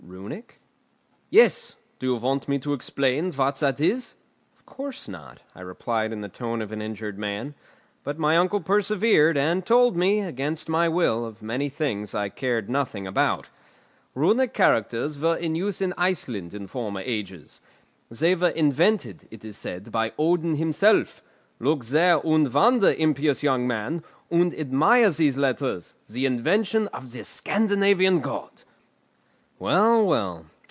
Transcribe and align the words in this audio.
"Runic?" 0.03 0.59
"Yes. 1.29 1.75
Do 1.97 2.07
you 2.07 2.15
want 2.17 2.49
me 2.49 2.59
to 2.59 2.73
explain 2.73 3.31
what 3.31 3.55
that 3.61 3.79
is?" 3.79 4.15
"Of 4.57 4.65
course 4.65 5.07
not," 5.07 5.43
I 5.55 5.61
replied 5.61 6.11
in 6.11 6.19
the 6.19 6.27
tone 6.27 6.61
of 6.61 6.73
an 6.73 6.81
injured 6.81 7.17
man. 7.17 7.55
But 8.03 8.19
my 8.19 8.35
uncle 8.35 8.59
persevered, 8.59 9.37
and 9.37 9.65
told 9.65 9.95
me, 9.95 10.19
against 10.19 10.67
my 10.67 10.89
will, 10.89 11.23
of 11.25 11.41
many 11.41 11.69
things 11.69 12.13
I 12.13 12.27
cared 12.27 12.69
nothing 12.69 13.07
about. 13.07 13.47
"Runic 14.13 14.53
characters 14.53 15.17
were 15.17 15.37
in 15.37 15.55
use 15.55 15.79
in 15.81 15.93
Iceland 15.97 16.53
in 16.53 16.67
former 16.67 17.01
ages. 17.01 17.61
They 18.09 18.35
were 18.35 18.49
invented, 18.49 19.27
it 19.31 19.45
is 19.45 19.55
said, 19.55 19.93
by 19.93 20.11
Odin 20.19 20.57
himself. 20.57 21.21
Look 21.59 21.85
there, 21.85 22.19
and 22.25 22.53
wonder, 22.53 22.91
impious 22.97 23.43
young 23.43 23.65
man, 23.65 24.03
and 24.29 24.53
admire 24.59 25.11
these 25.11 25.37
letters, 25.37 25.95
the 26.09 26.25
invention 26.25 26.87
of 26.89 27.13
the 27.13 27.23
Scandinavian 27.23 28.19
god!" 28.19 28.63
Well, 29.63 30.03
well! 30.07 30.45